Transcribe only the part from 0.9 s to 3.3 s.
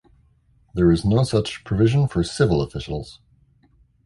is no such provision for civil officials.